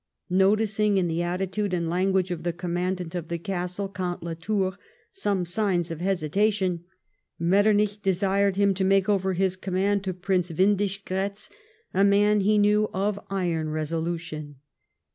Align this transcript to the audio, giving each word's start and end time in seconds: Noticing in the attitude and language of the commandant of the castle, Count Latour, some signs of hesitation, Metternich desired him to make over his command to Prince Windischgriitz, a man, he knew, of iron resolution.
Noticing 0.31 0.97
in 0.97 1.07
the 1.07 1.21
attitude 1.21 1.75
and 1.75 1.87
language 1.87 2.31
of 2.31 2.41
the 2.41 2.53
commandant 2.53 3.13
of 3.13 3.27
the 3.27 3.37
castle, 3.37 3.87
Count 3.87 4.23
Latour, 4.23 4.75
some 5.11 5.45
signs 5.45 5.91
of 5.91 6.01
hesitation, 6.01 6.85
Metternich 7.37 8.01
desired 8.01 8.55
him 8.55 8.73
to 8.73 8.83
make 8.83 9.07
over 9.07 9.33
his 9.33 9.55
command 9.55 10.03
to 10.05 10.15
Prince 10.15 10.51
Windischgriitz, 10.51 11.51
a 11.93 12.03
man, 12.03 12.39
he 12.39 12.57
knew, 12.57 12.89
of 12.95 13.19
iron 13.29 13.69
resolution. 13.69 14.55